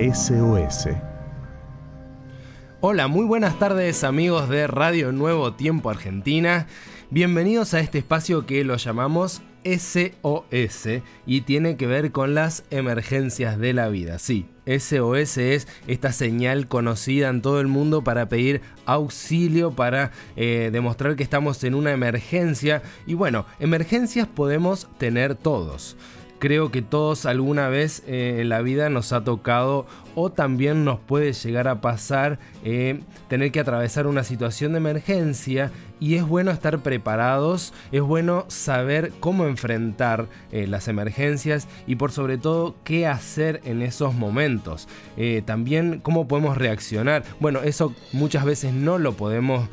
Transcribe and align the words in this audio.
SOS. 0.00 0.88
Hola, 2.80 3.06
muy 3.06 3.26
buenas 3.26 3.58
tardes 3.58 4.02
amigos 4.02 4.48
de 4.48 4.66
Radio 4.66 5.12
Nuevo 5.12 5.52
Tiempo 5.52 5.90
Argentina. 5.90 6.66
Bienvenidos 7.10 7.74
a 7.74 7.80
este 7.80 7.98
espacio 7.98 8.46
que 8.46 8.64
lo 8.64 8.78
llamamos 8.78 9.42
SOS 9.62 11.02
y 11.26 11.42
tiene 11.42 11.76
que 11.76 11.86
ver 11.86 12.12
con 12.12 12.34
las 12.34 12.64
emergencias 12.70 13.58
de 13.58 13.74
la 13.74 13.88
vida. 13.88 14.18
Sí, 14.18 14.46
SOS 14.64 15.36
es 15.36 15.68
esta 15.86 16.12
señal 16.12 16.66
conocida 16.66 17.28
en 17.28 17.42
todo 17.42 17.60
el 17.60 17.66
mundo 17.66 18.02
para 18.02 18.26
pedir 18.30 18.62
auxilio, 18.86 19.72
para 19.72 20.12
eh, 20.34 20.70
demostrar 20.72 21.14
que 21.14 21.22
estamos 21.22 21.62
en 21.62 21.74
una 21.74 21.92
emergencia. 21.92 22.80
Y 23.06 23.12
bueno, 23.12 23.44
emergencias 23.58 24.26
podemos 24.26 24.88
tener 24.96 25.34
todos 25.34 25.98
creo 26.40 26.72
que 26.72 26.82
todos 26.82 27.26
alguna 27.26 27.68
vez 27.68 28.02
eh, 28.08 28.38
en 28.40 28.48
la 28.48 28.62
vida 28.62 28.88
nos 28.88 29.12
ha 29.12 29.22
tocado 29.22 29.86
o 30.16 30.30
también 30.30 30.84
nos 30.84 30.98
puede 30.98 31.32
llegar 31.32 31.68
a 31.68 31.80
pasar 31.80 32.40
eh, 32.64 33.00
tener 33.28 33.52
que 33.52 33.60
atravesar 33.60 34.08
una 34.08 34.24
situación 34.24 34.72
de 34.72 34.78
emergencia 34.78 35.70
y 36.00 36.14
es 36.14 36.26
bueno 36.26 36.50
estar 36.50 36.78
preparados, 36.78 37.74
es 37.92 38.00
bueno 38.00 38.46
saber 38.48 39.12
cómo 39.20 39.44
enfrentar 39.46 40.28
eh, 40.50 40.66
las 40.66 40.88
emergencias 40.88 41.68
y 41.86 41.96
por 41.96 42.10
sobre 42.10 42.38
todo 42.38 42.74
qué 42.84 43.06
hacer 43.06 43.60
en 43.64 43.82
esos 43.82 44.14
momentos. 44.14 44.88
también 45.44 46.00
cómo 46.02 46.26
podemos 46.26 46.56
reaccionar. 46.56 47.22
Bueno, 47.38 47.60
eso 47.62 47.94
muchas 48.12 48.46
veces 48.46 48.72
no 48.72 48.98
lo 48.98 49.12
podemos 49.12 49.68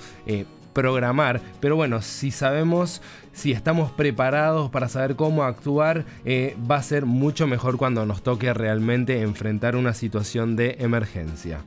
programar, 0.78 1.42
pero 1.60 1.76
bueno, 1.76 2.04
si 2.04 2.30
sabemos, 2.30 3.02
si 3.34 3.52
estamos 3.52 3.92
preparados 3.92 4.70
para 4.70 4.90
saber 4.90 5.16
cómo 5.16 5.42
actuar, 5.42 6.06
eh, 6.24 6.56
va 6.70 6.76
a 6.76 6.84
ser 6.84 7.08
mucho 7.08 7.48
mejor 7.48 7.78
cuando 7.78 8.06
nos 8.06 8.22
toque 8.22 8.54
realmente 8.54 9.24
enfrentar 9.24 9.76
una 9.76 9.96
situación 9.96 10.56
de 10.56 10.76
emergencia. 10.78 11.62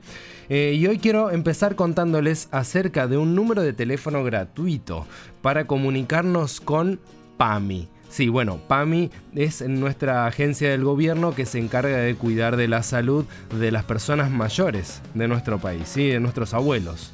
Eh, 0.48 0.74
y 0.76 0.86
hoy 0.86 0.98
quiero 1.00 1.32
empezar 1.32 1.74
contándoles 1.74 2.48
acerca 2.52 3.08
de 3.08 3.16
un 3.16 3.34
número 3.34 3.62
de 3.62 3.72
teléfono 3.72 4.22
gratuito 4.22 5.08
para 5.42 5.66
comunicarnos 5.66 6.60
con 6.60 7.00
PAMI. 7.36 7.88
Sí, 8.10 8.28
bueno, 8.28 8.58
PAMI 8.68 9.10
es 9.34 9.60
nuestra 9.62 10.28
agencia 10.28 10.70
del 10.70 10.84
gobierno 10.84 11.34
que 11.34 11.46
se 11.46 11.58
encarga 11.58 11.96
de 11.96 12.14
cuidar 12.14 12.56
de 12.56 12.68
la 12.68 12.84
salud 12.84 13.24
de 13.58 13.72
las 13.72 13.82
personas 13.82 14.30
mayores 14.30 15.02
de 15.14 15.26
nuestro 15.26 15.58
país, 15.58 15.88
¿sí? 15.88 16.06
de 16.06 16.20
nuestros 16.20 16.54
abuelos. 16.54 17.12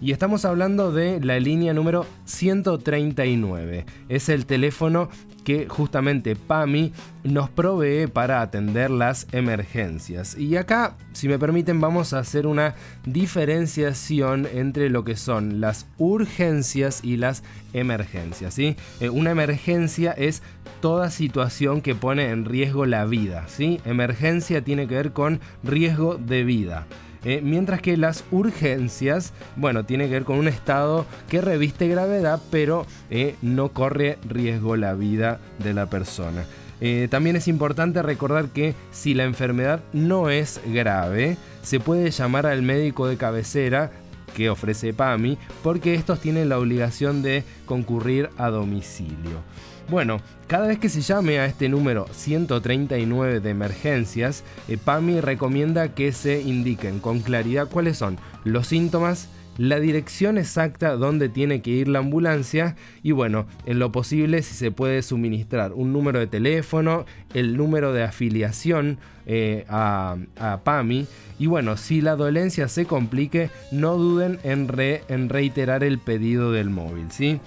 Y 0.00 0.12
estamos 0.12 0.44
hablando 0.44 0.92
de 0.92 1.20
la 1.20 1.40
línea 1.40 1.74
número 1.74 2.06
139. 2.24 3.84
Es 4.08 4.28
el 4.28 4.46
teléfono 4.46 5.08
que 5.42 5.66
justamente 5.66 6.36
PAMI 6.36 6.92
nos 7.24 7.50
provee 7.50 8.06
para 8.06 8.40
atender 8.40 8.90
las 8.90 9.26
emergencias. 9.32 10.38
Y 10.38 10.56
acá, 10.56 10.96
si 11.14 11.26
me 11.26 11.38
permiten, 11.38 11.80
vamos 11.80 12.12
a 12.12 12.20
hacer 12.20 12.46
una 12.46 12.76
diferenciación 13.06 14.46
entre 14.52 14.88
lo 14.88 15.04
que 15.04 15.16
son 15.16 15.60
las 15.60 15.86
urgencias 15.96 17.02
y 17.02 17.16
las 17.16 17.42
emergencias. 17.72 18.54
¿sí? 18.54 18.76
Eh, 19.00 19.08
una 19.08 19.32
emergencia 19.32 20.12
es 20.12 20.42
toda 20.80 21.10
situación 21.10 21.80
que 21.80 21.96
pone 21.96 22.28
en 22.28 22.44
riesgo 22.44 22.86
la 22.86 23.04
vida. 23.04 23.46
¿sí? 23.48 23.80
Emergencia 23.84 24.62
tiene 24.62 24.86
que 24.86 24.94
ver 24.94 25.12
con 25.12 25.40
riesgo 25.64 26.18
de 26.18 26.44
vida. 26.44 26.86
Eh, 27.24 27.40
mientras 27.42 27.80
que 27.80 27.96
las 27.96 28.24
urgencias, 28.30 29.32
bueno, 29.56 29.84
tiene 29.84 30.06
que 30.06 30.12
ver 30.12 30.24
con 30.24 30.38
un 30.38 30.48
estado 30.48 31.06
que 31.28 31.40
reviste 31.40 31.88
gravedad, 31.88 32.40
pero 32.50 32.86
eh, 33.10 33.34
no 33.42 33.70
corre 33.70 34.18
riesgo 34.28 34.76
la 34.76 34.94
vida 34.94 35.40
de 35.58 35.74
la 35.74 35.86
persona. 35.86 36.44
Eh, 36.80 37.08
también 37.10 37.36
es 37.36 37.48
importante 37.48 38.02
recordar 38.02 38.48
que 38.48 38.74
si 38.92 39.14
la 39.14 39.24
enfermedad 39.24 39.80
no 39.92 40.30
es 40.30 40.60
grave, 40.66 41.36
se 41.62 41.80
puede 41.80 42.10
llamar 42.10 42.46
al 42.46 42.62
médico 42.62 43.08
de 43.08 43.16
cabecera 43.16 43.90
que 44.38 44.50
ofrece 44.50 44.94
PAMI, 44.94 45.36
porque 45.64 45.94
estos 45.94 46.20
tienen 46.20 46.48
la 46.48 46.60
obligación 46.60 47.22
de 47.22 47.42
concurrir 47.66 48.30
a 48.38 48.50
domicilio. 48.50 49.42
Bueno, 49.90 50.20
cada 50.46 50.68
vez 50.68 50.78
que 50.78 50.88
se 50.88 51.00
llame 51.00 51.40
a 51.40 51.46
este 51.46 51.68
número 51.68 52.06
139 52.12 53.40
de 53.40 53.50
emergencias, 53.50 54.44
eh, 54.68 54.78
PAMI 54.78 55.20
recomienda 55.20 55.92
que 55.92 56.12
se 56.12 56.40
indiquen 56.40 57.00
con 57.00 57.18
claridad 57.18 57.68
cuáles 57.68 57.98
son 57.98 58.16
los 58.44 58.68
síntomas, 58.68 59.28
la 59.58 59.80
dirección 59.80 60.38
exacta 60.38 60.96
donde 60.96 61.28
tiene 61.28 61.60
que 61.60 61.70
ir 61.70 61.88
la 61.88 61.98
ambulancia 61.98 62.76
y 63.02 63.10
bueno, 63.10 63.46
en 63.66 63.78
lo 63.80 63.92
posible 63.92 64.42
si 64.42 64.54
se 64.54 64.70
puede 64.70 65.02
suministrar 65.02 65.72
un 65.74 65.92
número 65.92 66.20
de 66.20 66.28
teléfono, 66.28 67.04
el 67.34 67.56
número 67.56 67.92
de 67.92 68.04
afiliación 68.04 68.98
eh, 69.26 69.66
a, 69.68 70.16
PAMI 70.64 71.06
y 71.38 71.46
bueno, 71.46 71.76
si 71.76 72.00
la 72.00 72.16
dolencia 72.16 72.68
se 72.68 72.86
complique, 72.86 73.50
no 73.72 73.96
duden 73.96 74.38
en, 74.44 74.68
en 75.08 75.28
reiterar 75.28 75.84
el 75.84 75.98
pedido 75.98 76.52
del 76.52 76.70
móvil, 76.70 77.10
¿sí? 77.10 77.40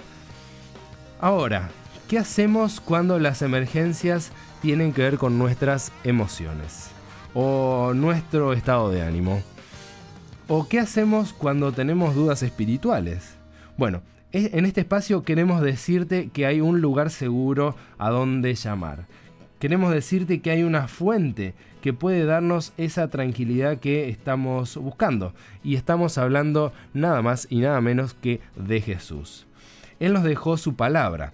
Ahora, 1.21 1.71
¿qué 2.09 2.19
hacemos 2.19 2.81
cuando 2.81 3.21
las 3.21 3.43
emergencias 3.43 4.33
tienen 4.61 4.93
que 4.93 5.03
ver 5.03 5.19
con 5.19 5.39
nuestras 5.39 5.93
emociones? 6.03 6.91
O 7.35 7.93
nuestro 7.95 8.53
estado 8.53 8.91
de 8.91 9.03
ánimo? 9.03 9.43
¿O 10.49 10.69
qué 10.69 10.81
hacemos 10.81 11.33
cuando 11.33 11.73
tenemos 11.73 12.15
dudas 12.15 12.43
espirituales? 12.43 13.37
Bueno, 13.77 14.03
en 14.33 14.65
este 14.65 14.83
espacio 14.83 15.23
queremos 15.23 15.61
decirte 15.61 16.31
que 16.31 16.47
hay 16.47 16.61
un 16.61 16.81
lugar 16.81 17.11
seguro 17.11 17.77
a 17.99 18.11
donde 18.11 18.55
llamar. 18.55 19.07
Queremos 19.59 19.93
decirte 19.93 20.41
que 20.41 20.51
hay 20.51 20.63
una 20.63 20.89
fuente 20.89 21.55
que 21.83 21.93
puede 21.93 22.25
darnos 22.25 22.73
esa 22.77 23.09
tranquilidad 23.09 23.79
que 23.79 24.09
estamos 24.09 24.77
buscando. 24.77 25.35
Y 25.63 25.77
estamos 25.77 26.19
hablando 26.19 26.73
nada 26.95 27.23
más 27.23 27.47
y 27.51 27.59
nada 27.59 27.81
menos 27.81 28.15
que 28.15 28.41
de 28.57 28.81
Jesús. 28.81 29.47
Él 29.99 30.15
nos 30.15 30.25
dejó 30.25 30.57
su 30.57 30.77
palabra 30.77 31.33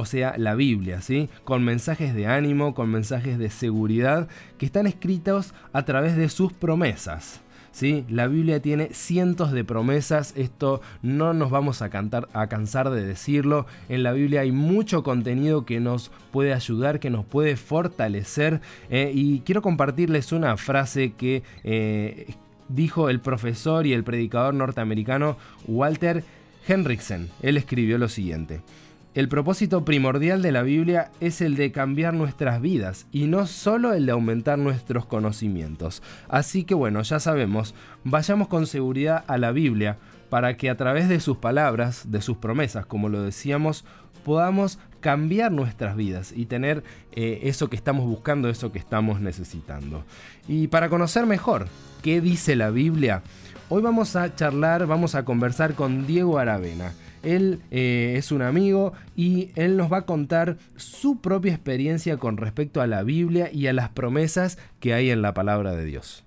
o 0.00 0.06
sea, 0.06 0.34
la 0.38 0.54
Biblia, 0.54 1.02
¿sí? 1.02 1.28
Con 1.44 1.62
mensajes 1.62 2.14
de 2.14 2.26
ánimo, 2.26 2.74
con 2.74 2.90
mensajes 2.90 3.38
de 3.38 3.50
seguridad 3.50 4.28
que 4.58 4.66
están 4.66 4.86
escritos 4.86 5.52
a 5.72 5.84
través 5.84 6.16
de 6.16 6.28
sus 6.28 6.52
promesas. 6.52 7.40
¿Sí? 7.72 8.04
La 8.08 8.26
Biblia 8.26 8.60
tiene 8.60 8.88
cientos 8.92 9.52
de 9.52 9.62
promesas, 9.62 10.34
esto 10.36 10.80
no 11.02 11.34
nos 11.34 11.50
vamos 11.50 11.82
a, 11.82 11.88
cansar 11.90 12.90
de 12.90 13.04
decirlo. 13.04 13.66
En 13.88 14.02
la 14.02 14.12
Biblia 14.12 14.40
hay 14.40 14.50
mucho 14.50 15.04
contenido 15.04 15.64
que 15.64 15.78
nos 15.78 16.10
puede 16.32 16.52
ayudar, 16.52 16.98
que 16.98 17.10
nos 17.10 17.24
puede 17.24 17.56
fortalecer. 17.56 18.60
Eh, 18.90 19.12
y 19.14 19.40
quiero 19.40 19.62
compartirles 19.62 20.32
una 20.32 20.56
frase 20.56 21.12
que 21.12 21.44
eh, 21.62 22.34
dijo 22.68 23.08
el 23.08 23.20
profesor 23.20 23.86
y 23.86 23.92
el 23.92 24.02
predicador 24.02 24.52
norteamericano 24.54 25.36
Walter 25.68 26.24
Henriksen. 26.66 27.30
Él 27.40 27.56
escribió 27.56 27.98
lo 27.98 28.08
siguiente. 28.08 28.62
El 29.12 29.28
propósito 29.28 29.84
primordial 29.84 30.40
de 30.40 30.52
la 30.52 30.62
Biblia 30.62 31.10
es 31.18 31.40
el 31.40 31.56
de 31.56 31.72
cambiar 31.72 32.14
nuestras 32.14 32.60
vidas 32.60 33.08
y 33.10 33.24
no 33.24 33.48
solo 33.48 33.92
el 33.92 34.06
de 34.06 34.12
aumentar 34.12 34.56
nuestros 34.56 35.04
conocimientos. 35.04 36.00
Así 36.28 36.62
que 36.62 36.74
bueno, 36.74 37.02
ya 37.02 37.18
sabemos, 37.18 37.74
vayamos 38.04 38.46
con 38.46 38.68
seguridad 38.68 39.24
a 39.26 39.36
la 39.36 39.50
Biblia 39.50 39.98
para 40.28 40.56
que 40.56 40.70
a 40.70 40.76
través 40.76 41.08
de 41.08 41.18
sus 41.18 41.38
palabras, 41.38 42.12
de 42.12 42.22
sus 42.22 42.36
promesas, 42.36 42.86
como 42.86 43.08
lo 43.08 43.20
decíamos, 43.22 43.84
podamos 44.24 44.78
cambiar 45.00 45.50
nuestras 45.50 45.96
vidas 45.96 46.32
y 46.32 46.46
tener 46.46 46.84
eh, 47.10 47.40
eso 47.42 47.68
que 47.68 47.74
estamos 47.74 48.06
buscando, 48.06 48.48
eso 48.48 48.70
que 48.70 48.78
estamos 48.78 49.20
necesitando. 49.20 50.04
Y 50.46 50.68
para 50.68 50.88
conocer 50.88 51.26
mejor 51.26 51.66
qué 52.00 52.20
dice 52.20 52.54
la 52.54 52.70
Biblia, 52.70 53.24
Hoy 53.72 53.82
vamos 53.82 54.16
a 54.16 54.34
charlar, 54.34 54.84
vamos 54.88 55.14
a 55.14 55.24
conversar 55.24 55.74
con 55.74 56.04
Diego 56.04 56.40
Aravena. 56.40 56.92
Él 57.22 57.60
eh, 57.70 58.14
es 58.16 58.32
un 58.32 58.42
amigo 58.42 58.92
y 59.16 59.50
él 59.54 59.76
nos 59.76 59.92
va 59.92 59.98
a 59.98 60.06
contar 60.06 60.56
su 60.76 61.20
propia 61.20 61.52
experiencia 61.52 62.16
con 62.16 62.36
respecto 62.36 62.80
a 62.80 62.86
la 62.86 63.02
Biblia 63.02 63.50
y 63.52 63.66
a 63.66 63.72
las 63.72 63.90
promesas 63.90 64.58
que 64.80 64.94
hay 64.94 65.10
en 65.10 65.22
la 65.22 65.34
palabra 65.34 65.72
de 65.72 65.84
Dios. 65.84 66.24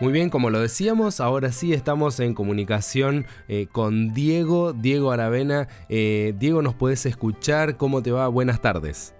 Muy 0.00 0.12
bien, 0.12 0.28
como 0.28 0.50
lo 0.50 0.60
decíamos, 0.60 1.20
ahora 1.20 1.52
sí 1.52 1.72
estamos 1.72 2.18
en 2.18 2.34
comunicación 2.34 3.26
eh, 3.46 3.68
con 3.70 4.12
Diego, 4.12 4.72
Diego 4.72 5.12
Aravena. 5.12 5.68
Eh, 5.88 6.34
Diego, 6.36 6.62
¿nos 6.62 6.74
puedes 6.74 7.06
escuchar? 7.06 7.76
¿Cómo 7.76 8.02
te 8.02 8.10
va? 8.10 8.26
Buenas 8.26 8.60
tardes. 8.60 9.14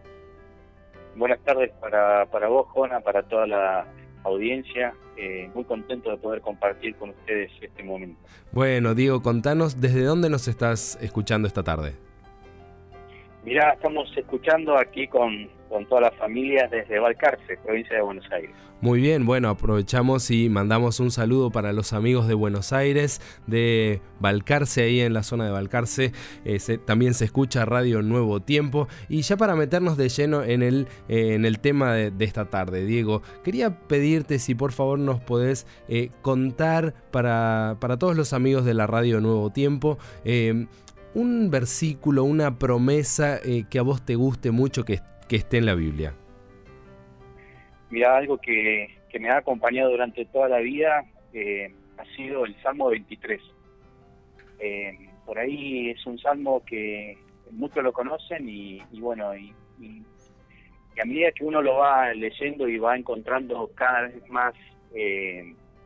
Buenas 1.14 1.38
tardes 1.40 1.70
para, 1.80 2.26
para 2.26 2.48
vos, 2.48 2.66
Jona, 2.70 3.00
para 3.00 3.22
toda 3.22 3.46
la 3.46 3.86
audiencia. 4.24 4.94
Eh, 5.16 5.48
muy 5.54 5.64
contento 5.64 6.10
de 6.10 6.16
poder 6.16 6.40
compartir 6.40 6.96
con 6.96 7.10
ustedes 7.10 7.50
este 7.60 7.82
momento. 7.84 8.20
Bueno, 8.50 8.94
Diego, 8.94 9.22
contanos 9.22 9.80
desde 9.80 10.02
dónde 10.02 10.28
nos 10.28 10.48
estás 10.48 10.98
escuchando 11.00 11.46
esta 11.46 11.62
tarde. 11.62 11.94
Mirá, 13.44 13.74
estamos 13.74 14.10
escuchando 14.16 14.78
aquí 14.78 15.06
con, 15.06 15.48
con 15.68 15.86
toda 15.86 16.02
la 16.02 16.10
familia 16.12 16.66
desde 16.70 16.98
Valcarce, 16.98 17.58
provincia 17.58 17.96
de 17.96 18.02
Buenos 18.02 18.30
Aires. 18.32 18.54
Muy 18.80 19.00
bien, 19.00 19.24
bueno, 19.24 19.48
aprovechamos 19.48 20.30
y 20.30 20.50
mandamos 20.50 21.00
un 21.00 21.10
saludo 21.10 21.50
para 21.50 21.72
los 21.72 21.92
amigos 21.94 22.28
de 22.28 22.34
Buenos 22.34 22.72
Aires, 22.72 23.20
de 23.46 24.00
Valcarce, 24.20 24.82
ahí 24.82 25.00
en 25.00 25.14
la 25.14 25.22
zona 25.22 25.46
de 25.46 25.52
Valcarce. 25.52 26.12
Eh, 26.44 26.58
también 26.84 27.14
se 27.14 27.24
escucha 27.24 27.64
Radio 27.64 28.02
Nuevo 28.02 28.40
Tiempo. 28.40 28.86
Y 29.08 29.22
ya 29.22 29.36
para 29.36 29.56
meternos 29.56 29.96
de 29.96 30.10
lleno 30.10 30.42
en 30.42 30.62
el, 30.62 30.86
eh, 31.08 31.34
en 31.34 31.46
el 31.46 31.60
tema 31.60 31.94
de, 31.94 32.24
esta 32.24 32.50
tarde, 32.50 32.84
Diego, 32.84 33.22
quería 33.42 33.78
pedirte 33.88 34.38
si 34.38 34.54
por 34.54 34.72
favor 34.72 34.98
nos 34.98 35.20
podés 35.20 35.66
eh, 35.88 36.10
contar 36.20 36.94
para, 37.10 37.78
para, 37.80 37.98
todos 37.98 38.16
los 38.16 38.32
amigos 38.32 38.64
de 38.64 38.74
la 38.74 38.86
Radio 38.86 39.20
Nuevo 39.20 39.50
Tiempo 39.50 39.98
un 41.14 41.50
versículo, 41.50 42.24
una 42.24 42.58
promesa 42.58 43.38
eh, 43.38 43.64
que 43.70 43.78
a 43.78 43.82
vos 43.82 44.04
te 44.04 44.16
guste 44.16 44.50
mucho 44.50 44.84
que, 44.84 45.00
esté 45.30 45.58
en 45.58 45.66
la 45.66 45.74
Biblia. 45.74 46.14
Mira, 47.90 48.16
algo 48.16 48.38
que, 48.38 48.88
me 49.18 49.30
ha 49.30 49.38
acompañado 49.38 49.90
durante 49.90 50.24
toda 50.26 50.48
la 50.48 50.58
vida 50.58 51.04
eh, 51.32 51.72
ha 51.98 52.04
sido 52.16 52.44
el 52.44 52.54
Salmo 52.62 52.90
23. 52.90 53.40
Eh, 54.60 55.08
por 55.24 55.38
ahí 55.38 55.90
es 55.90 56.04
un 56.06 56.18
salmo 56.18 56.62
que 56.64 57.16
muchos 57.50 57.82
lo 57.82 57.92
conocen 57.92 58.48
y, 58.48 58.80
bueno, 58.92 59.36
y, 59.36 59.52
a 61.00 61.04
medida 61.04 61.32
que 61.32 61.44
uno 61.44 61.60
lo 61.62 61.78
va 61.78 62.12
leyendo 62.14 62.68
y 62.68 62.78
va 62.78 62.96
encontrando 62.96 63.68
cada 63.74 64.02
vez 64.02 64.28
más 64.30 64.54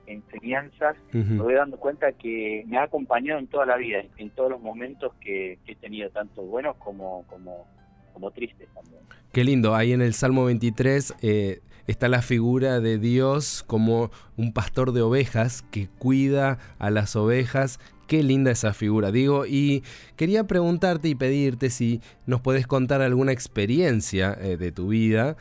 enseñanzas, 0.09 0.97
me 1.13 1.43
voy 1.43 1.55
dando 1.55 1.79
cuenta 1.79 2.13
que 2.13 2.65
me 2.67 2.79
ha 2.79 2.85
acompañado 2.85 3.39
en 3.39 3.47
toda 3.47 3.67
la 3.67 3.77
vida, 3.77 4.03
en 4.17 4.31
todos 4.31 4.51
los 4.51 4.61
momentos 4.61 5.13
que, 5.21 5.59
he 5.67 5.75
tenido, 5.77 6.11
tanto 6.11 6.43
buenos 6.43 6.77
como, 6.77 7.25
como, 7.29 7.67
como 8.13 8.31
tristes 8.31 8.69
también. 8.75 9.03
Qué 9.33 9.45
lindo, 9.45 9.75
ahí 9.75 9.93
en 9.93 10.03
el 10.03 10.15
Salmo 10.15 10.47
23 10.47 11.15
eh, 11.23 11.61
está 11.87 12.09
la 12.09 12.23
figura 12.23 12.81
de 12.81 12.99
Dios 12.99 13.65
como 13.67 14.11
un 14.37 14.53
pastor 14.53 14.93
de 14.93 15.03
ovejas 15.03 15.63
que 15.71 15.89
cuida 15.99 16.59
a 16.79 16.91
las 16.91 17.17
ovejas. 17.17 17.79
Qué 18.07 18.23
linda 18.23 18.51
esa 18.51 18.73
figura, 18.73 19.13
digo, 19.13 19.45
y 19.45 19.83
quería 20.17 20.45
preguntarte 20.45 21.09
y 21.09 21.15
pedirte 21.15 21.69
si 21.69 22.01
nos 22.25 22.41
puedes 22.41 22.67
contar 22.67 23.03
alguna 23.03 23.33
experiencia 23.33 24.37
eh, 24.41 24.57
de 24.57 24.73
tu 24.73 24.89
vida 24.89 25.37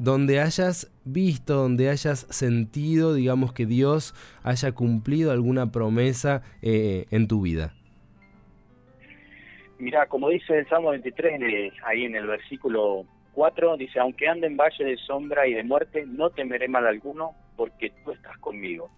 donde 0.00 0.40
hayas 0.40 0.90
visto, 1.04 1.54
donde 1.54 1.90
hayas 1.90 2.20
sentido, 2.30 3.12
digamos, 3.14 3.52
que 3.52 3.66
Dios 3.66 4.14
haya 4.42 4.72
cumplido 4.72 5.30
alguna 5.30 5.70
promesa 5.70 6.42
eh, 6.62 7.04
en 7.10 7.28
tu 7.28 7.42
vida. 7.42 7.74
Mira, 9.78 10.06
como 10.06 10.30
dice 10.30 10.58
el 10.58 10.68
Salmo 10.68 10.90
23, 10.90 11.74
ahí 11.84 12.04
en 12.04 12.16
el 12.16 12.26
versículo 12.26 13.04
4, 13.34 13.76
dice, 13.76 14.00
aunque 14.00 14.26
ande 14.26 14.46
en 14.46 14.56
valle 14.56 14.84
de 14.84 14.96
sombra 14.96 15.46
y 15.46 15.52
de 15.52 15.64
muerte, 15.64 16.04
no 16.06 16.30
temeré 16.30 16.66
mal 16.66 16.86
alguno, 16.86 17.32
porque 17.56 17.92
tú 18.02 18.12
estás 18.12 18.38
conmigo. 18.38 18.90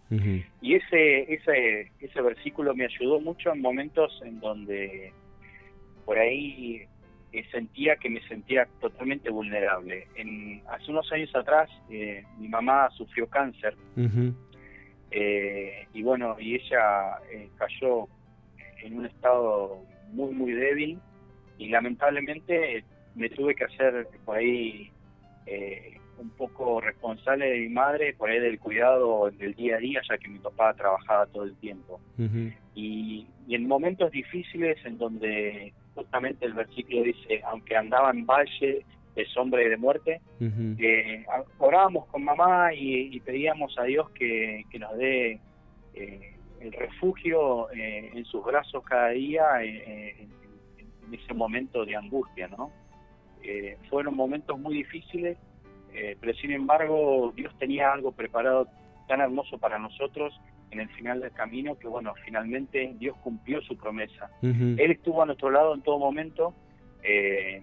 Y 0.61 0.75
ese, 0.77 1.35
ese, 1.35 1.91
ese 2.01 2.23
versículo 2.23 2.77
me 2.77 2.85
ayudó 2.85 3.21
mucho 3.21 3.53
en 3.53 3.61
momentos 3.61 4.21
en 4.25 4.39
donde 4.39 5.13
por 6.05 6.17
ahí 6.17 6.87
sentía 7.51 7.97
que 7.97 8.11
me 8.11 8.21
sentía 8.29 8.69
totalmente 8.81 9.31
vulnerable. 9.31 10.07
En, 10.17 10.63
hace 10.69 10.91
unos 10.91 11.11
años 11.13 11.35
atrás 11.35 11.71
eh, 11.91 12.25
mi 12.39 12.49
mamá 12.49 12.91
sufrió 12.91 13.27
cáncer 13.27 13.75
eh, 15.11 15.87
y 15.95 16.03
bueno, 16.03 16.37
y 16.39 16.57
ella 16.57 17.19
eh, 17.31 17.49
cayó 17.57 18.07
en 18.83 18.99
un 18.99 19.07
estado 19.07 19.83
muy, 20.13 20.35
muy 20.35 20.53
débil 20.53 20.99
y 21.59 21.69
lamentablemente 21.69 22.85
me 23.15 23.29
tuve 23.31 23.55
que 23.55 23.65
hacer 23.65 24.09
por 24.25 24.37
ahí 24.37 24.91
un 26.19 26.31
poco 26.31 26.81
responsable 26.81 27.47
de 27.47 27.61
mi 27.61 27.69
madre, 27.69 28.15
por 28.15 28.31
ahí 28.31 28.39
del 28.39 28.59
cuidado 28.59 29.31
del 29.31 29.55
día 29.55 29.77
a 29.77 29.79
día, 29.79 30.01
ya 30.09 30.19
que 30.19 30.29
mi 30.29 30.39
papá 30.39 30.73
trabajaba 30.75 31.27
todo 31.27 31.45
el 31.45 31.57
tiempo. 31.57 32.01
y, 32.75 33.27
y 33.47 33.55
en 33.55 33.67
momentos 33.67 34.11
difíciles 34.13 34.79
en 34.85 34.99
donde 34.99 35.73
justamente 36.13 36.45
el 36.45 36.53
versículo 36.53 37.03
dice, 37.05 37.41
aunque 37.47 37.75
andaba 37.75 38.11
en 38.11 38.27
valle 38.27 38.85
de 39.15 39.27
sombra 39.27 39.63
y 39.63 39.69
de 39.71 39.79
muerte, 39.79 40.21
eh, 40.41 41.25
orábamos 41.59 42.07
con 42.09 42.23
mamá 42.23 42.75
y, 42.75 43.19
pedíamos 43.21 43.79
a 43.79 43.85
Dios 43.85 44.11
que, 44.11 44.63
nos 44.79 44.95
dé 44.99 45.41
eh, 45.95 46.37
el 46.61 46.73
refugio 46.73 47.71
eh, 47.73 48.11
en 48.15 48.25
sus 48.27 48.45
brazos 48.45 48.85
cada 48.85 49.09
día 49.09 49.63
en, 49.63 50.31
ese 51.13 51.35
momento 51.35 51.85
de 51.85 51.97
angustia, 51.97 52.49
¿no? 52.49 52.71
fueron 53.91 54.15
momentos 54.15 54.59
muy 54.59 54.77
difíciles, 54.77 55.37
pero 56.21 56.33
sin 56.35 56.53
embargo 56.53 57.33
Dios 57.37 57.53
tenía 57.59 57.93
algo 57.93 58.13
preparado 58.13 58.67
tan 59.09 59.21
hermoso 59.21 59.59
para 59.59 59.79
nosotros 59.79 60.33
en 60.73 60.81
el 60.81 60.89
final 60.89 61.21
del 61.21 61.33
camino, 61.33 61.79
que 61.79 61.87
bueno, 61.87 62.15
finalmente 62.25 62.95
Dios 62.99 63.17
cumplió 63.23 63.61
su 63.63 63.77
promesa. 63.77 64.31
Él 64.43 64.91
estuvo 64.91 65.23
a 65.23 65.27
nuestro 65.27 65.51
lado 65.51 65.75
en 65.75 65.83
todo 65.83 65.99
momento, 65.99 66.55
eh, 67.03 67.63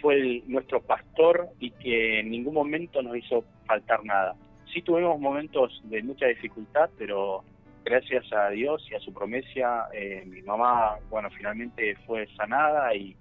fue 0.00 0.42
nuestro 0.46 0.80
pastor 0.82 1.48
y 1.58 1.70
que 1.72 2.20
en 2.20 2.30
ningún 2.30 2.54
momento 2.54 3.02
nos 3.02 3.16
hizo 3.16 3.44
faltar 3.66 4.04
nada. 4.04 4.34
Sí 4.72 4.82
tuvimos 4.82 5.18
momentos 5.18 5.80
de 5.84 6.02
mucha 6.02 6.26
dificultad, 6.26 6.90
pero 6.98 7.42
gracias 7.84 8.30
a 8.32 8.50
Dios 8.50 8.86
y 8.90 8.94
a 8.94 9.00
su 9.00 9.12
promesa, 9.12 9.88
eh, 9.92 10.22
mi 10.26 10.42
mamá, 10.42 10.96
bueno, 11.08 11.28
finalmente 11.30 11.96
fue 12.06 12.28
sanada 12.36 12.94
y, 12.94 13.16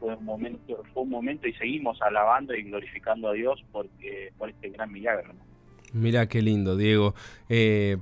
fue 0.00 0.14
un 0.14 0.24
momento, 0.24 0.80
fue 0.92 1.02
un 1.02 1.10
momento 1.10 1.48
y 1.48 1.52
seguimos 1.54 2.00
alabando 2.02 2.54
y 2.54 2.62
glorificando 2.62 3.28
a 3.28 3.32
Dios 3.32 3.64
porque 3.72 4.32
por 4.38 4.48
este 4.48 4.68
gran 4.68 4.92
milagro. 4.92 5.32
Mira 5.92 6.28
qué 6.28 6.42
lindo, 6.42 6.76
Diego. 6.76 7.14
Eh, 7.48 7.96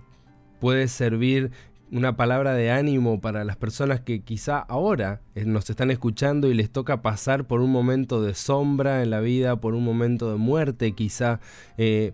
puede 0.61 0.88
servir 0.88 1.50
una 1.93 2.16
palabra 2.16 2.55
de 2.55 2.71
ánimo 2.71 3.21
para 3.21 3.45
las 3.45 3.57
personas 3.57 4.00
que 4.00 4.21
quizá 4.21 4.59
ahora 4.59 5.21
eh, 5.35 5.45
nos 5.45 5.71
están 5.71 5.90
escuchando 5.90 6.50
y 6.50 6.55
les 6.55 6.71
toca 6.71 7.00
pasar 7.00 7.47
por 7.47 7.61
un 7.61 7.71
momento 7.71 8.23
de 8.23 8.35
sombra 8.35 9.02
en 9.02 9.11
la 9.11 9.21
vida, 9.21 9.61
por 9.61 9.75
un 9.75 9.85
momento 9.85 10.33
de 10.33 10.38
muerte 10.38 10.93
quizá. 10.93 11.40
Eh, 11.78 12.12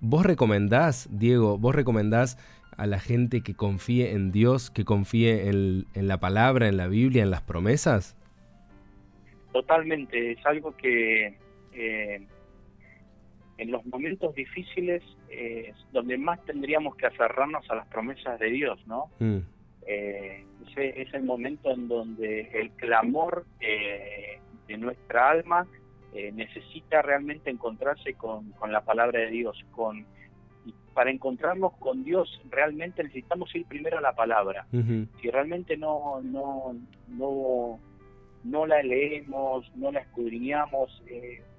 ¿Vos 0.00 0.26
recomendás, 0.26 1.08
Diego, 1.10 1.56
vos 1.56 1.74
recomendás 1.74 2.36
a 2.76 2.86
la 2.86 2.98
gente 2.98 3.42
que 3.42 3.54
confíe 3.54 4.12
en 4.12 4.32
Dios, 4.32 4.70
que 4.70 4.84
confíe 4.84 5.48
en, 5.48 5.86
en 5.94 6.08
la 6.08 6.18
palabra, 6.18 6.68
en 6.68 6.76
la 6.76 6.88
Biblia, 6.88 7.22
en 7.22 7.30
las 7.30 7.42
promesas? 7.42 8.16
Totalmente, 9.52 10.32
es 10.32 10.44
algo 10.44 10.76
que 10.76 11.38
en 13.58 13.70
los 13.70 13.84
momentos 13.86 14.34
difíciles 14.34 15.02
eh, 15.30 15.72
donde 15.92 16.18
más 16.18 16.44
tendríamos 16.44 16.96
que 16.96 17.06
aferrarnos 17.06 17.68
a 17.70 17.76
las 17.76 17.86
promesas 17.88 18.38
de 18.38 18.50
Dios, 18.50 18.78
¿no? 18.86 19.10
Mm. 19.18 19.38
Eh, 19.86 20.44
ese 20.68 21.00
es 21.02 21.14
el 21.14 21.22
momento 21.22 21.70
en 21.70 21.88
donde 21.88 22.50
el 22.52 22.70
clamor 22.72 23.46
eh, 23.60 24.40
de 24.66 24.78
nuestra 24.78 25.30
alma 25.30 25.66
eh, 26.12 26.32
necesita 26.32 27.02
realmente 27.02 27.50
encontrarse 27.50 28.14
con, 28.14 28.50
con, 28.52 28.72
la 28.72 28.80
palabra 28.80 29.20
de 29.20 29.30
Dios. 29.30 29.64
Con, 29.70 30.04
y 30.64 30.74
para 30.92 31.10
encontrarnos 31.10 31.72
con 31.74 32.02
Dios 32.02 32.40
realmente 32.50 33.04
necesitamos 33.04 33.54
ir 33.54 33.64
primero 33.66 33.98
a 33.98 34.00
la 34.00 34.14
palabra. 34.14 34.66
Si 35.20 35.30
realmente 35.30 35.76
no, 35.76 36.20
no, 36.22 36.74
no, 37.08 37.78
no 38.42 38.66
la 38.66 38.82
leemos, 38.82 39.70
no 39.76 39.92
la 39.92 40.00
escudriñamos, 40.00 41.02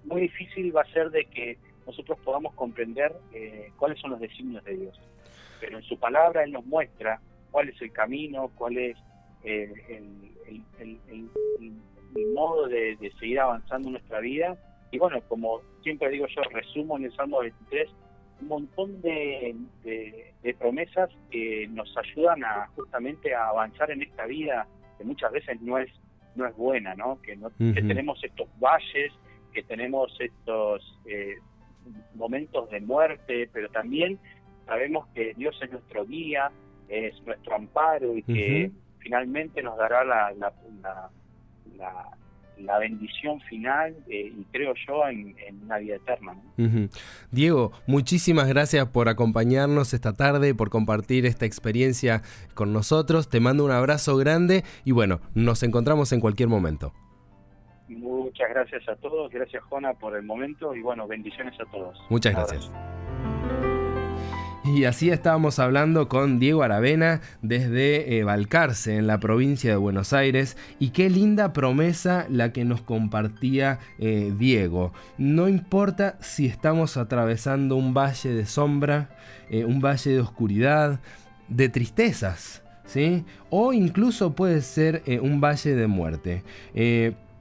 muy 0.04 0.22
difícil 0.22 0.76
va 0.76 0.82
a 0.82 0.92
ser 0.92 1.12
de 1.12 1.26
que 1.26 1.58
nosotros 1.88 2.20
podamos 2.24 2.54
comprender 2.54 3.16
eh, 3.34 3.72
cuáles 3.78 4.00
son 4.00 4.12
los 4.12 4.20
designios 4.20 4.64
de 4.66 4.76
Dios. 4.76 5.00
Pero 5.60 5.78
en 5.78 5.84
su 5.84 5.98
palabra 5.98 6.44
Él 6.44 6.52
nos 6.52 6.66
muestra 6.66 7.20
cuál 7.50 7.70
es 7.70 7.82
el 7.82 7.92
camino, 7.92 8.52
cuál 8.56 8.78
es 8.78 8.98
eh, 9.44 9.74
el, 9.90 11.30
modo 12.34 12.68
de, 12.68 12.98
seguir 13.20 13.40
avanzando 13.40 13.88
en 13.88 13.94
nuestra 13.94 14.20
vida 14.20 14.58
Y 14.92 14.98
bueno, 14.98 15.22
como 15.28 15.62
siempre 15.82 16.10
digo 16.10 16.26
yo, 16.28 16.42
resumo 16.52 16.98
en 16.98 17.06
el 17.06 17.16
Salmo 17.16 17.40
23 17.40 17.90
un 18.42 18.48
montón 18.48 19.02
de, 19.02 19.56
promesas 20.60 21.10
que 21.32 21.68
nos 21.70 21.96
ayudan 21.98 22.44
a 22.44 22.68
justamente 22.76 23.34
a 23.34 23.50
avanzar 23.50 23.92
en 23.92 24.02
esta 24.02 24.26
vida 24.26 24.68
que 24.98 25.04
muchas 25.04 25.32
veces 25.32 25.62
no 25.62 25.78
es 25.78 25.90
no 26.36 26.46
es 26.46 26.56
buena, 26.56 26.94
¿no? 26.94 27.20
Que, 27.24 27.36
no, 27.36 27.50
que 27.50 27.82
tenemos 27.82 28.24
estos 28.24 28.48
valles, 28.60 29.12
que 29.54 29.64
tenemos 29.64 30.16
estos 30.20 31.00
eh, 31.06 31.38
momentos 32.16 32.70
de 32.70 32.82
muerte, 32.82 33.50
pero 33.52 33.70
también 33.70 34.20
sabemos 34.66 35.08
que 35.16 35.34
Dios 35.36 35.58
es 35.62 35.72
nuestro 35.72 36.06
guía, 36.06 36.52
es 36.90 37.20
nuestro 37.26 37.56
amparo 37.56 38.16
y 38.16 38.24
que 38.24 38.72
finalmente 39.00 39.62
nos 39.62 39.78
dará 39.78 40.04
la, 40.04 40.34
la, 40.34 40.52
la, 42.60 42.80
bendición 42.80 43.40
final 43.42 43.96
eh, 44.10 44.34
y 44.38 44.44
creo 44.52 44.74
yo 44.88 45.08
en, 45.08 45.36
una 45.64 45.78
vida 45.78 45.96
eterna. 45.96 46.36
Diego, 47.32 47.72
muchísimas 47.88 48.48
gracias 48.48 48.88
por 48.88 49.10
acompañarnos 49.10 49.94
esta 49.94 50.14
tarde, 50.14 50.54
por 50.56 50.70
compartir 50.70 51.26
esta 51.26 51.46
experiencia 51.46 52.22
con 52.54 52.74
nosotros. 52.74 53.30
Te 53.30 53.40
mando 53.40 53.64
un 53.64 53.72
abrazo 53.72 54.18
grande 54.18 54.64
y 54.86 54.92
bueno, 54.92 55.22
nos 55.34 55.64
encontramos 55.64 56.12
en 56.12 56.20
cualquier 56.20 56.50
momento. 56.50 56.94
Muchas 57.88 58.50
gracias 58.50 58.88
a 58.90 58.96
todos, 58.96 59.32
gracias 59.32 59.64
Jona 59.64 59.94
por 59.94 60.16
el 60.16 60.24
momento 60.24 60.76
y 60.76 60.82
bueno, 60.82 61.08
bendiciones 61.08 61.60
a 61.60 61.66
todos. 61.72 61.98
Muchas 62.10 62.34
gracias. 62.34 62.72
Y 64.76 64.84
así 64.84 65.10
estábamos 65.10 65.60
hablando 65.60 66.10
con 66.10 66.40
Diego 66.40 66.62
Aravena 66.62 67.22
desde 67.42 68.22
Valcarce, 68.26 68.96
eh, 68.96 68.98
en 68.98 69.08
la 69.08 69.18
provincia 69.18 69.72
de 69.72 69.78
Buenos 69.78 70.12
Aires. 70.12 70.58
Y 70.78 70.90
qué 70.90 71.10
linda 71.10 71.54
promesa 71.54 72.28
la 72.30 72.52
que 72.52 72.66
nos 72.66 72.82
compartía 72.82 73.80
eh, 73.98 74.34
Diego. 74.38 74.92
No 75.18 75.48
importa 75.48 76.18
si 76.20 76.48
estamos 76.48 76.98
atravesando 76.98 77.78
un 77.78 77.94
valle 77.94 78.34
de 78.34 78.46
sombra, 78.46 79.10
eh, 79.50 79.64
un 79.64 79.80
valle 79.80 80.12
de 80.12 80.20
oscuridad, 80.20 81.00
de 81.48 81.70
tristezas, 81.70 82.62
¿sí? 82.84 83.24
O 83.50 83.72
incluso 83.72 84.36
puede 84.36 84.62
ser 84.62 85.02
un 85.22 85.40
valle 85.40 85.76
de 85.76 85.88
muerte. 85.88 86.44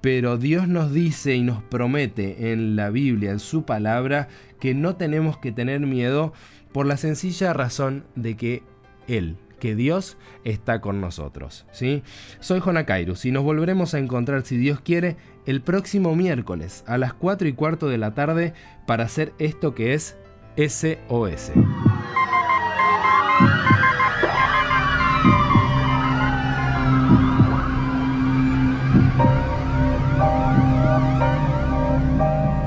Pero 0.07 0.39
Dios 0.39 0.69
nos 0.69 0.93
dice 0.93 1.35
y 1.35 1.43
nos 1.43 1.65
promete 1.65 2.53
en 2.53 2.77
la 2.77 2.91
Biblia, 2.91 3.33
en 3.33 3.41
su 3.41 3.65
palabra, 3.65 4.29
que 4.61 4.73
no 4.73 4.95
tenemos 4.95 5.37
que 5.39 5.51
tener 5.51 5.81
miedo 5.81 6.33
por 6.71 6.87
la 6.87 6.97
sencilla 6.97 7.53
razón 7.53 8.05
de 8.15 8.37
que 8.37 8.63
Él, 9.09 9.37
que 9.59 9.75
Dios 9.75 10.17
está 10.45 10.81
con 10.81 11.01
nosotros. 11.01 11.67
¿sí? 11.73 12.05
Soy 12.39 12.61
Jonakairus 12.61 13.25
y 13.25 13.33
nos 13.33 13.43
volveremos 13.43 13.95
a 13.95 13.99
encontrar, 13.99 14.43
si 14.43 14.57
Dios 14.57 14.79
quiere, 14.79 15.17
el 15.45 15.61
próximo 15.61 16.15
miércoles 16.15 16.85
a 16.87 16.99
las 16.99 17.13
4 17.13 17.49
y 17.49 17.55
cuarto 17.55 17.89
de 17.89 17.99
la 17.99 18.15
tarde 18.15 18.55
para 18.87 19.03
hacer 19.03 19.33
esto 19.41 19.75
que 19.75 19.95
es 19.95 20.17
SOS. 20.57 21.51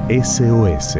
SOS 0.09 0.97